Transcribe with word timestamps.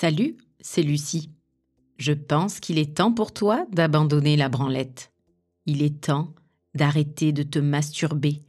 Salut, 0.00 0.36
c'est 0.60 0.84
Lucie. 0.84 1.28
Je 1.96 2.12
pense 2.12 2.60
qu'il 2.60 2.78
est 2.78 2.98
temps 2.98 3.12
pour 3.12 3.32
toi 3.32 3.66
d'abandonner 3.72 4.36
la 4.36 4.48
branlette. 4.48 5.10
Il 5.66 5.82
est 5.82 6.02
temps 6.02 6.36
d'arrêter 6.76 7.32
de 7.32 7.42
te 7.42 7.58
masturber 7.58 8.44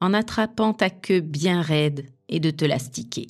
en 0.00 0.14
attrapant 0.14 0.72
ta 0.72 0.90
queue 0.90 1.18
bien 1.18 1.60
raide 1.60 2.06
et 2.28 2.38
de 2.38 2.50
te 2.50 2.64
l'astiquer. 2.64 3.26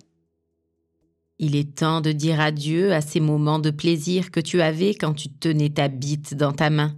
Il 1.38 1.56
est 1.56 1.76
temps 1.76 2.02
de 2.02 2.12
dire 2.12 2.40
adieu 2.40 2.92
à 2.92 3.00
ces 3.00 3.20
moments 3.20 3.58
de 3.58 3.70
plaisir 3.70 4.30
que 4.30 4.40
tu 4.40 4.60
avais 4.60 4.92
quand 4.92 5.14
tu 5.14 5.30
tenais 5.30 5.70
ta 5.70 5.88
bite 5.88 6.34
dans 6.34 6.52
ta 6.52 6.68
main 6.68 6.94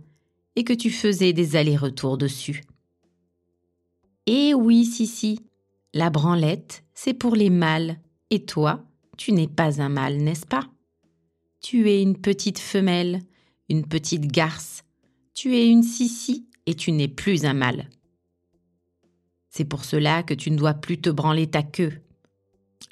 et 0.57 0.65
que 0.65 0.73
tu 0.73 0.91
faisais 0.91 1.33
des 1.33 1.55
allers-retours 1.55 2.19
dessus. 2.19 2.65
Eh 4.27 4.55
oui, 4.55 4.85
Sissi, 4.85 5.39
la 5.93 6.11
branlette, 6.11 6.83
c'est 6.95 7.15
pour 7.15 7.37
les 7.37 7.51
mâles, 7.51 8.01
et 8.31 8.45
toi, 8.45 8.85
tu 9.17 9.33
n'es 9.33 9.49
pas 9.49 9.81
un 9.81 9.89
mâle, 9.89 10.19
n'est-ce 10.19 10.47
pas? 10.47 10.67
Tu 11.61 11.89
es 11.89 12.03
une 12.03 12.17
petite 12.17 12.59
femelle, 12.59 13.21
une 13.69 13.87
petite 13.87 14.27
garce, 14.27 14.85
tu 15.35 15.57
es 15.57 15.69
une 15.69 15.83
Sissi 15.83 16.47
et 16.67 16.75
tu 16.75 16.93
n'es 16.93 17.09
plus 17.09 17.45
un 17.45 17.55
mâle. 17.55 17.89
C'est 19.51 19.65
pour 19.65 19.85
cela 19.85 20.23
que 20.23 20.35
tu 20.35 20.51
ne 20.51 20.57
dois 20.57 20.75
plus 20.75 21.01
te 21.01 21.11
branler 21.11 21.49
ta 21.49 21.63
queue. 21.63 21.93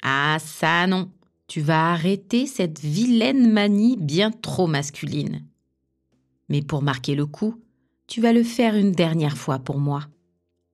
Ah 0.01 0.37
ça 0.39 0.87
non, 0.87 1.11
tu 1.47 1.61
vas 1.61 1.91
arrêter 1.91 2.47
cette 2.47 2.79
vilaine 2.79 3.51
manie 3.51 3.97
bien 3.97 4.31
trop 4.31 4.67
masculine. 4.67 5.45
Mais 6.49 6.61
pour 6.61 6.81
marquer 6.81 7.15
le 7.15 7.25
coup, 7.25 7.61
tu 8.07 8.21
vas 8.21 8.33
le 8.33 8.43
faire 8.43 8.75
une 8.75 8.91
dernière 8.91 9.37
fois 9.37 9.59
pour 9.59 9.79
moi. 9.79 10.07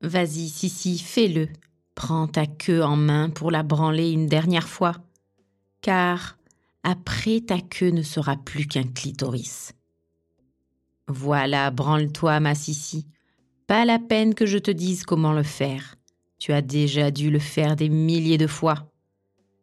Vas-y, 0.02 0.48
Sissi, 0.48 0.98
fais-le. 0.98 1.50
Prends 1.96 2.28
ta 2.28 2.46
queue 2.46 2.84
en 2.84 2.96
main 2.96 3.30
pour 3.30 3.52
la 3.52 3.64
branler 3.64 4.12
une 4.12 4.28
dernière 4.28 4.70
fois. 4.70 4.96
Car 5.82 6.38
après 6.84 7.42
ta 7.42 7.60
queue 7.60 7.92
ne 7.92 8.04
sera 8.04 8.38
plus 8.38 8.68
qu'un 8.68 8.84
clitoris. 8.84 9.74
Voilà, 11.08 11.72
branle-toi, 11.72 12.40
ma 12.40 12.56
Sissi. 12.56 13.08
Pas 13.68 13.86
la 13.86 14.00
peine 14.00 14.36
que 14.36 14.46
je 14.46 14.58
te 14.58 14.72
dise 14.72 15.04
comment 15.04 15.34
le 15.34 15.44
faire. 15.44 15.96
Tu 16.38 16.54
as 16.54 16.62
déjà 16.62 17.12
dû 17.12 17.32
le 17.32 17.40
faire 17.40 17.76
des 17.76 17.90
milliers 17.90 18.38
de 18.38 18.48
fois. 18.48 18.92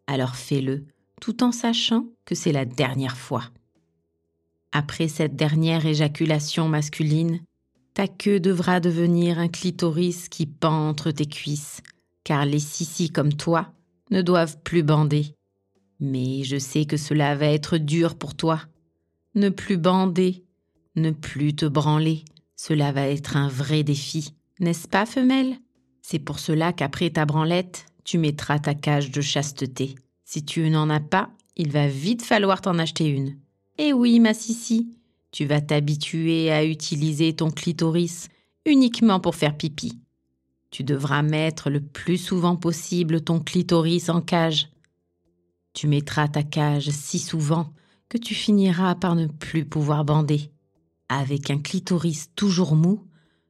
Alors 0.06 0.36
fais-le, 0.36 0.86
tout 1.20 1.42
en 1.42 1.52
sachant 1.52 2.06
que 2.24 2.34
c'est 2.34 2.52
la 2.52 2.64
dernière 2.64 3.16
fois. 3.16 3.44
Après 4.72 5.08
cette 5.08 5.36
dernière 5.36 5.86
éjaculation 5.86 6.68
masculine, 6.68 7.40
ta 7.94 8.08
queue 8.08 8.40
devra 8.40 8.78
devenir 8.80 9.38
un 9.38 9.48
clitoris 9.48 10.28
qui 10.28 10.46
pend 10.46 10.88
entre 10.88 11.10
tes 11.12 11.26
cuisses, 11.26 11.80
car 12.24 12.44
les 12.44 12.58
sissis 12.58 13.10
comme 13.10 13.32
toi 13.32 13.72
ne 14.10 14.20
doivent 14.20 14.60
plus 14.62 14.82
bander. 14.82 15.35
Mais 16.00 16.44
je 16.44 16.58
sais 16.58 16.84
que 16.84 16.96
cela 16.96 17.34
va 17.34 17.46
être 17.46 17.78
dur 17.78 18.16
pour 18.16 18.34
toi. 18.34 18.60
Ne 19.34 19.48
plus 19.48 19.76
bander, 19.76 20.44
ne 20.94 21.10
plus 21.10 21.54
te 21.54 21.66
branler, 21.66 22.24
cela 22.56 22.92
va 22.92 23.06
être 23.08 23.36
un 23.36 23.48
vrai 23.48 23.82
défi, 23.82 24.34
n'est-ce 24.60 24.88
pas, 24.88 25.06
femelle? 25.06 25.56
C'est 26.02 26.18
pour 26.18 26.38
cela 26.38 26.72
qu'après 26.72 27.10
ta 27.10 27.24
branlette, 27.26 27.86
tu 28.04 28.18
mettras 28.18 28.58
ta 28.58 28.74
cage 28.74 29.10
de 29.10 29.20
chasteté. 29.20 29.94
Si 30.24 30.44
tu 30.44 30.70
n'en 30.70 30.88
as 30.88 31.00
pas, 31.00 31.30
il 31.56 31.70
va 31.70 31.88
vite 31.88 32.22
falloir 32.22 32.60
t'en 32.60 32.78
acheter 32.78 33.08
une. 33.08 33.36
Eh 33.78 33.92
oui, 33.92 34.20
ma 34.20 34.32
Sissi, 34.32 34.96
tu 35.32 35.44
vas 35.44 35.60
t'habituer 35.60 36.50
à 36.50 36.64
utiliser 36.64 37.34
ton 37.34 37.50
clitoris 37.50 38.28
uniquement 38.64 39.20
pour 39.20 39.34
faire 39.34 39.56
pipi. 39.56 39.98
Tu 40.70 40.82
devras 40.84 41.22
mettre 41.22 41.70
le 41.70 41.80
plus 41.80 42.18
souvent 42.18 42.56
possible 42.56 43.20
ton 43.20 43.40
clitoris 43.40 44.08
en 44.08 44.20
cage. 44.20 44.68
Tu 45.76 45.88
mettras 45.88 46.26
ta 46.26 46.42
cage 46.42 46.88
si 46.88 47.18
souvent 47.18 47.70
que 48.08 48.16
tu 48.16 48.34
finiras 48.34 48.94
par 48.94 49.14
ne 49.14 49.26
plus 49.26 49.66
pouvoir 49.66 50.06
bander. 50.06 50.50
Avec 51.10 51.50
un 51.50 51.58
clitoris 51.58 52.30
toujours 52.34 52.74
mou, 52.74 53.04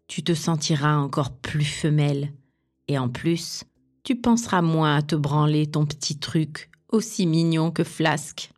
tu 0.08 0.24
te 0.24 0.34
sentiras 0.34 0.97
encore 0.97 1.31
plus 1.31 1.64
femelle. 1.64 2.32
Et 2.88 2.98
en 2.98 3.09
plus, 3.09 3.62
tu 4.03 4.16
penseras 4.16 4.60
moins 4.60 4.97
à 4.97 5.03
te 5.03 5.14
branler 5.14 5.69
ton 5.69 5.87
petit 5.87 6.19
truc 6.19 6.69
aussi 6.88 7.26
mignon 7.26 7.70
que 7.70 7.84
flasque. 7.84 8.50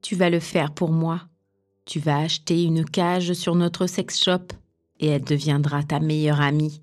Tu 0.00 0.16
vas 0.16 0.30
le 0.30 0.40
faire 0.40 0.72
pour 0.72 0.90
moi. 0.90 1.20
Tu 1.84 2.00
vas 2.00 2.20
acheter 2.20 2.64
une 2.64 2.86
cage 2.86 3.34
sur 3.34 3.56
notre 3.56 3.86
sex 3.86 4.18
shop 4.24 4.54
et 5.00 5.08
elle 5.08 5.24
deviendra 5.24 5.82
ta 5.82 6.00
meilleure 6.00 6.40
amie. 6.40 6.80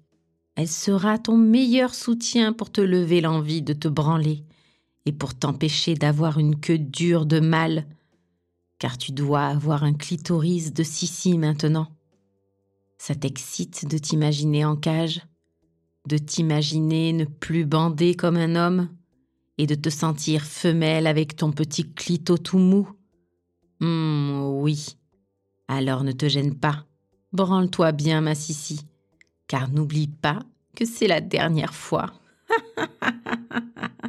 Elle 0.53 0.68
sera 0.68 1.18
ton 1.18 1.38
meilleur 1.38 1.95
soutien 1.95 2.53
pour 2.53 2.72
te 2.72 2.81
lever 2.81 3.19
l'envie 3.19 3.63
de 3.63 3.74
te 3.74 3.88
branler 3.88 4.45
et 5.06 5.12
pour 5.12 5.36
t'empêcher 5.36 5.96
d'avoir 5.96 6.40
une 6.40 6.59
queue 6.59 6.78
dure 6.78 7.25
de 7.25 7.40
mal, 7.40 7.88
car 8.80 8.97
tu 8.97 9.12
dois 9.12 9.46
avoir 9.46 9.84
un 9.84 9.94
clitoris 9.94 10.74
de 10.74 10.84
sissi 10.84 11.38
maintenant. 11.38 11.88
Ça 12.97 13.16
t'excite 13.16 13.86
de 13.86 13.97
t'imaginer 13.97 14.66
en 14.66 14.75
cage, 14.75 15.22
de 16.08 16.18
t'imaginer 16.18 17.13
ne 17.13 17.25
plus 17.25 17.66
bander 17.66 18.16
comme 18.16 18.38
un 18.38 18.56
homme 18.56 18.90
et 19.58 19.68
de 19.68 19.75
te 19.75 19.90
sentir 19.90 20.44
femelle 20.44 21.08
avec 21.08 21.36
ton 21.36 21.52
petit 21.52 21.94
clito 21.94 22.38
tout 22.38 22.58
mou? 22.58 22.90
Hum, 23.81 24.42
oui. 24.62 24.96
Alors 25.68 26.03
ne 26.03 26.12
te 26.12 26.28
gêne 26.28 26.56
pas. 26.56 26.86
Branle-toi 27.31 27.92
bien, 27.92 28.22
ma 28.22 28.36
Sissi. 28.36 28.86
Car 29.47 29.69
n'oublie 29.69 30.08
pas 30.08 30.40
que 30.75 30.86
c'est 30.86 31.08
la 31.08 31.22
dernière 31.22 31.74
fois. 31.74 32.13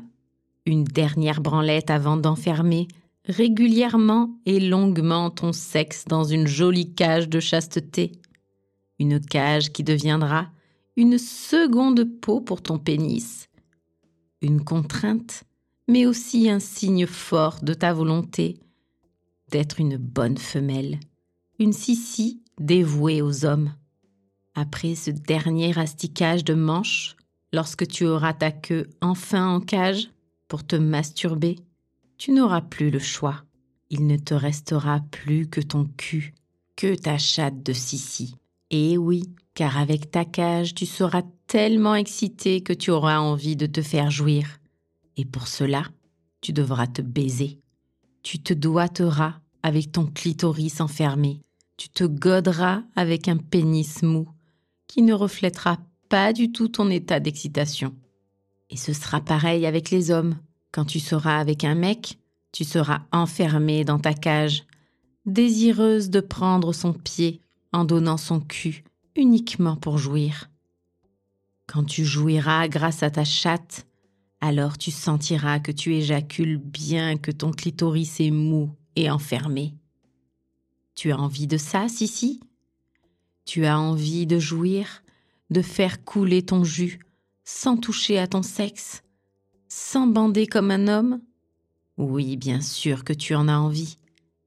Une 0.66 0.84
dernière 0.84 1.42
branlette 1.42 1.90
avant 1.90 2.16
d'enfermer 2.16 2.88
régulièrement 3.26 4.30
et 4.46 4.60
longuement 4.60 5.30
ton 5.30 5.52
sexe 5.52 6.04
dans 6.06 6.24
une 6.24 6.46
jolie 6.46 6.94
cage 6.94 7.28
de 7.28 7.40
chasteté. 7.40 8.12
Une 8.98 9.20
cage 9.20 9.72
qui 9.72 9.84
deviendra 9.84 10.48
une 10.96 11.18
seconde 11.18 12.04
peau 12.04 12.40
pour 12.40 12.62
ton 12.62 12.78
pénis. 12.78 13.48
Une 14.40 14.64
contrainte, 14.64 15.44
mais 15.88 16.06
aussi 16.06 16.48
un 16.48 16.60
signe 16.60 17.06
fort 17.06 17.58
de 17.62 17.74
ta 17.74 17.92
volonté 17.92 18.58
d'être 19.50 19.80
une 19.80 19.98
bonne 19.98 20.38
femelle, 20.38 20.98
une 21.58 21.72
sissi 21.72 22.42
dévouée 22.58 23.20
aux 23.20 23.44
hommes. 23.44 23.74
Après 24.54 24.94
ce 24.94 25.10
dernier 25.10 25.78
asticage 25.78 26.44
de 26.44 26.54
manche, 26.54 27.16
lorsque 27.52 27.86
tu 27.86 28.06
auras 28.06 28.32
ta 28.32 28.50
queue 28.50 28.88
enfin 29.00 29.46
en 29.48 29.60
cage 29.60 30.08
pour 30.54 30.64
te 30.64 30.76
masturber, 30.76 31.56
tu 32.16 32.30
n'auras 32.30 32.60
plus 32.60 32.90
le 32.90 33.00
choix. 33.00 33.42
Il 33.90 34.06
ne 34.06 34.16
te 34.16 34.34
restera 34.34 35.00
plus 35.10 35.48
que 35.48 35.60
ton 35.60 35.86
cul, 35.96 36.32
que 36.76 36.94
ta 36.94 37.18
chatte 37.18 37.64
de 37.64 37.72
sissi. 37.72 38.36
Et 38.70 38.96
oui, 38.96 39.24
car 39.54 39.78
avec 39.78 40.12
ta 40.12 40.24
cage, 40.24 40.72
tu 40.72 40.86
seras 40.86 41.22
tellement 41.48 41.96
excité 41.96 42.60
que 42.60 42.72
tu 42.72 42.92
auras 42.92 43.18
envie 43.18 43.56
de 43.56 43.66
te 43.66 43.82
faire 43.82 44.12
jouir. 44.12 44.60
Et 45.16 45.24
pour 45.24 45.48
cela, 45.48 45.88
tu 46.40 46.52
devras 46.52 46.86
te 46.86 47.02
baiser. 47.02 47.58
Tu 48.22 48.38
te 48.38 48.54
doiteras 48.54 49.40
avec 49.64 49.90
ton 49.90 50.06
clitoris 50.06 50.80
enfermé. 50.80 51.40
Tu 51.76 51.88
te 51.88 52.04
goderas 52.04 52.84
avec 52.94 53.26
un 53.26 53.38
pénis 53.38 54.04
mou 54.04 54.28
qui 54.86 55.02
ne 55.02 55.14
reflètera 55.14 55.78
pas 56.08 56.32
du 56.32 56.52
tout 56.52 56.68
ton 56.68 56.90
état 56.90 57.18
d'excitation. 57.18 57.92
Et 58.74 58.76
ce 58.76 58.92
sera 58.92 59.20
pareil 59.20 59.66
avec 59.66 59.92
les 59.92 60.10
hommes. 60.10 60.36
Quand 60.72 60.84
tu 60.84 60.98
seras 60.98 61.38
avec 61.38 61.62
un 61.62 61.76
mec, 61.76 62.18
tu 62.50 62.64
seras 62.64 63.02
enfermé 63.12 63.84
dans 63.84 64.00
ta 64.00 64.14
cage, 64.14 64.64
désireuse 65.26 66.10
de 66.10 66.18
prendre 66.18 66.72
son 66.72 66.92
pied 66.92 67.40
en 67.72 67.84
donnant 67.84 68.16
son 68.16 68.40
cul 68.40 68.82
uniquement 69.14 69.76
pour 69.76 69.98
jouir. 69.98 70.50
Quand 71.68 71.84
tu 71.84 72.04
jouiras 72.04 72.66
grâce 72.66 73.04
à 73.04 73.12
ta 73.12 73.24
chatte, 73.24 73.86
alors 74.40 74.76
tu 74.76 74.90
sentiras 74.90 75.60
que 75.60 75.70
tu 75.70 75.94
éjacules 75.94 76.58
bien 76.58 77.16
que 77.16 77.30
ton 77.30 77.52
clitoris 77.52 78.18
est 78.18 78.32
mou 78.32 78.72
et 78.96 79.08
enfermé. 79.08 79.76
Tu 80.96 81.12
as 81.12 81.20
envie 81.20 81.46
de 81.46 81.58
ça, 81.58 81.86
Sissi? 81.86 82.40
Tu 83.44 83.66
as 83.66 83.78
envie 83.78 84.26
de 84.26 84.40
jouir, 84.40 85.04
de 85.50 85.62
faire 85.62 86.02
couler 86.04 86.42
ton 86.42 86.64
jus 86.64 86.98
sans 87.44 87.76
toucher 87.76 88.18
à 88.18 88.26
ton 88.26 88.42
sexe, 88.42 89.02
sans 89.68 90.06
bander 90.06 90.46
comme 90.46 90.70
un 90.70 90.88
homme? 90.88 91.20
Oui, 91.96 92.36
bien 92.36 92.60
sûr 92.60 93.04
que 93.04 93.12
tu 93.12 93.34
en 93.34 93.48
as 93.48 93.58
envie. 93.58 93.98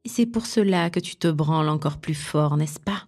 Et 0.03 0.09
c'est 0.09 0.25
pour 0.25 0.45
cela 0.45 0.89
que 0.89 0.99
tu 0.99 1.15
te 1.15 1.27
branles 1.27 1.69
encore 1.69 1.97
plus 1.97 2.15
fort, 2.15 2.57
n'est-ce 2.57 2.79
pas? 2.79 3.07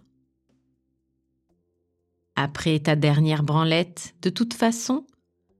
Après 2.36 2.78
ta 2.78 2.96
dernière 2.96 3.42
branlette, 3.42 4.14
de 4.22 4.30
toute 4.30 4.54
façon, 4.54 5.06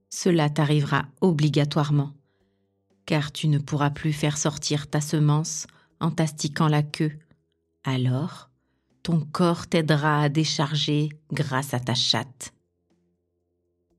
cela 0.09 0.49
t'arrivera 0.49 1.05
obligatoirement, 1.21 2.13
car 3.05 3.31
tu 3.31 3.47
ne 3.47 3.59
pourras 3.59 3.91
plus 3.91 4.13
faire 4.13 4.37
sortir 4.37 4.87
ta 4.89 5.01
semence 5.01 5.67
en 5.99 6.11
t'astiquant 6.11 6.67
la 6.67 6.83
queue. 6.83 7.17
Alors, 7.83 8.49
ton 9.03 9.19
corps 9.19 9.67
t'aidera 9.67 10.21
à 10.21 10.29
décharger 10.29 11.09
grâce 11.31 11.73
à 11.73 11.79
ta 11.79 11.93
chatte. 11.93 12.53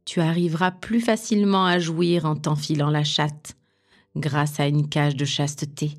Tu 0.05 0.21
arriveras 0.21 0.71
plus 0.71 1.01
facilement 1.01 1.65
à 1.65 1.79
jouir 1.79 2.25
en 2.27 2.37
t'enfilant 2.37 2.91
la 2.91 3.05
chatte, 3.05 3.57
grâce 4.17 4.61
à 4.61 4.67
une 4.67 4.89
cage 4.89 5.17
de 5.17 5.25
chasteté. 5.25 5.99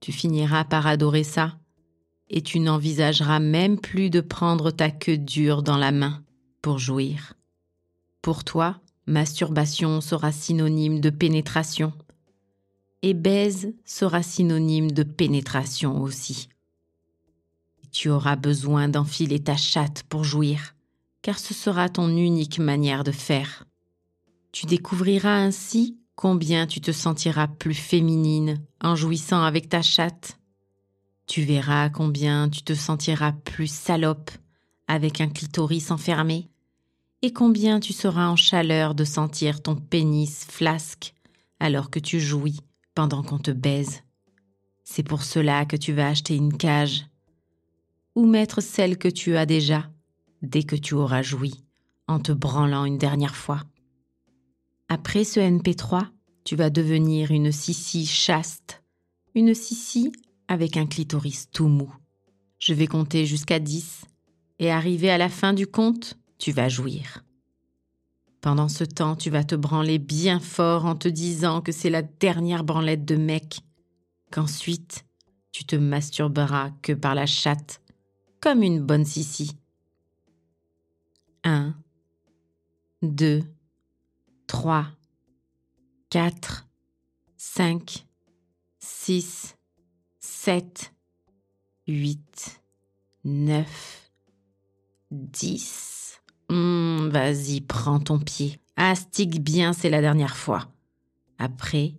tu 0.00 0.12
finiras 0.12 0.64
par 0.64 0.86
adorer 0.86 1.24
ça, 1.24 1.58
et 2.30 2.40
tu 2.42 2.60
n'envisageras 2.60 3.40
même 3.40 3.80
plus 3.80 4.10
de 4.10 4.20
prendre 4.20 4.70
ta 4.70 4.90
queue 4.90 5.18
dure 5.18 5.62
dans 5.62 5.76
la 5.76 5.90
main 5.90 6.22
pour 6.62 6.78
jouir. 6.78 7.34
Pour 8.22 8.44
toi, 8.44 8.80
masturbation 9.06 10.00
sera 10.00 10.30
synonyme 10.30 11.00
de 11.00 11.10
pénétration, 11.10 11.92
et 13.02 13.14
baise 13.14 13.74
sera 13.84 14.22
synonyme 14.22 14.90
de 14.90 15.02
pénétration 15.02 16.00
aussi. 16.00 16.48
Tu 17.90 18.10
auras 18.10 18.36
besoin 18.36 18.88
d'enfiler 18.88 19.40
ta 19.40 19.56
chatte 19.56 20.02
pour 20.04 20.24
jouir, 20.24 20.74
car 21.28 21.38
ce 21.38 21.52
sera 21.52 21.90
ton 21.90 22.08
unique 22.08 22.58
manière 22.58 23.04
de 23.04 23.12
faire. 23.12 23.66
Tu 24.50 24.64
découvriras 24.64 25.36
ainsi 25.36 25.98
combien 26.14 26.66
tu 26.66 26.80
te 26.80 26.90
sentiras 26.90 27.48
plus 27.48 27.74
féminine 27.74 28.64
en 28.80 28.96
jouissant 28.96 29.42
avec 29.42 29.68
ta 29.68 29.82
chatte. 29.82 30.38
Tu 31.26 31.42
verras 31.42 31.90
combien 31.90 32.48
tu 32.48 32.62
te 32.62 32.72
sentiras 32.72 33.32
plus 33.32 33.70
salope 33.70 34.30
avec 34.86 35.20
un 35.20 35.28
clitoris 35.28 35.90
enfermé 35.90 36.48
et 37.20 37.34
combien 37.34 37.78
tu 37.78 37.92
seras 37.92 38.28
en 38.28 38.36
chaleur 38.36 38.94
de 38.94 39.04
sentir 39.04 39.62
ton 39.62 39.76
pénis 39.76 40.46
flasque 40.48 41.12
alors 41.60 41.90
que 41.90 41.98
tu 41.98 42.20
jouis 42.20 42.60
pendant 42.94 43.22
qu'on 43.22 43.38
te 43.38 43.50
baise. 43.50 44.00
C'est 44.82 45.02
pour 45.02 45.22
cela 45.22 45.66
que 45.66 45.76
tu 45.76 45.92
vas 45.92 46.08
acheter 46.08 46.36
une 46.36 46.56
cage 46.56 47.04
ou 48.14 48.24
mettre 48.24 48.62
celle 48.62 48.96
que 48.96 49.08
tu 49.08 49.36
as 49.36 49.44
déjà 49.44 49.90
dès 50.42 50.62
que 50.62 50.76
tu 50.76 50.94
auras 50.94 51.22
joui 51.22 51.64
en 52.06 52.20
te 52.20 52.32
branlant 52.32 52.84
une 52.84 52.98
dernière 52.98 53.36
fois. 53.36 53.62
Après 54.88 55.24
ce 55.24 55.40
NP3, 55.40 56.06
tu 56.44 56.56
vas 56.56 56.70
devenir 56.70 57.30
une 57.30 57.52
sissi 57.52 58.06
chaste, 58.06 58.82
une 59.34 59.54
sissi 59.54 60.12
avec 60.48 60.76
un 60.76 60.86
clitoris 60.86 61.50
tout 61.52 61.68
mou. 61.68 61.94
Je 62.58 62.72
vais 62.72 62.86
compter 62.86 63.26
jusqu'à 63.26 63.58
10 63.58 64.06
et 64.58 64.70
arrivé 64.70 65.10
à 65.10 65.18
la 65.18 65.28
fin 65.28 65.52
du 65.52 65.66
compte, 65.66 66.18
tu 66.38 66.52
vas 66.52 66.68
jouir. 66.68 67.24
Pendant 68.40 68.68
ce 68.68 68.84
temps, 68.84 69.16
tu 69.16 69.30
vas 69.30 69.44
te 69.44 69.54
branler 69.54 69.98
bien 69.98 70.40
fort 70.40 70.86
en 70.86 70.94
te 70.94 71.08
disant 71.08 71.60
que 71.60 71.72
c'est 71.72 71.90
la 71.90 72.02
dernière 72.02 72.64
branlette 72.64 73.04
de 73.04 73.16
mec, 73.16 73.60
qu'ensuite 74.30 75.04
tu 75.52 75.64
te 75.64 75.76
masturberas 75.76 76.70
que 76.82 76.92
par 76.92 77.14
la 77.14 77.26
chatte, 77.26 77.82
comme 78.40 78.62
une 78.62 78.80
bonne 78.80 79.04
sissi. 79.04 79.56
1, 81.44 81.74
2, 83.02 83.42
3, 84.46 84.86
4, 86.10 86.68
5, 87.36 88.06
6, 88.78 89.56
7, 90.20 90.94
8, 91.86 92.60
9, 93.24 94.10
10. 95.10 96.20
Vas-y, 96.50 97.60
prends 97.60 98.00
ton 98.00 98.18
pied. 98.18 98.58
Astique 98.76 99.42
bien, 99.42 99.72
c'est 99.72 99.90
la 99.90 100.00
dernière 100.00 100.36
fois. 100.36 100.68
Après, 101.38 101.94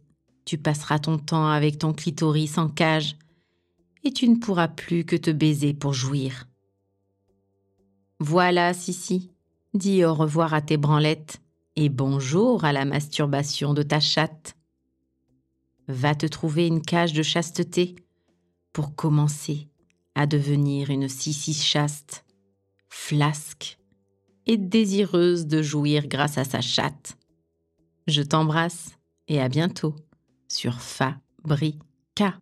tu 0.46 0.58
passeras 0.58 1.00
ton 1.00 1.18
temps 1.18 1.48
avec 1.48 1.78
ton 1.78 1.94
clitoris 1.94 2.58
en 2.58 2.70
cage 2.70 3.16
et 4.04 4.12
tu 4.12 4.28
ne 4.28 4.38
pourras 4.38 4.68
plus 4.68 5.06
que 5.06 5.16
te 5.16 5.30
baiser 5.30 5.74
pour 5.74 5.94
jouir. 5.94 6.49
Voilà, 8.22 8.74
Sissi, 8.74 9.32
dis 9.74 10.04
au 10.04 10.14
revoir 10.14 10.54
à 10.54 10.62
tes 10.62 10.76
branlettes 10.76 11.42
et 11.78 11.88
bonjour 11.88 12.66
à 12.66 12.74
la 12.74 12.84
masturbation 12.84 13.74
de 13.74 13.82
ta 13.82 14.02
chatte. 14.02 14.58
Va 15.88 16.16
te 16.16 16.26
trouver 16.26 16.68
une 16.68 16.82
cage 16.82 17.14
de 17.14 17.24
chasteté 17.24 17.96
pour 18.74 18.94
commencer 18.94 19.70
à 20.16 20.28
devenir 20.28 20.90
une 20.90 21.08
sissi 21.08 21.54
chaste, 21.54 22.26
flasque 22.90 23.78
et 24.48 24.58
désireuse 24.58 25.46
de 25.46 25.62
jouir 25.62 26.08
grâce 26.08 26.38
à 26.38 26.44
sa 26.44 26.60
chatte. 26.60 27.18
Je 28.08 28.22
t'embrasse 28.22 28.98
et 29.30 29.40
à 29.40 29.48
bientôt 29.48 29.96
sur 30.50 30.82
Fabrica. 30.82 32.38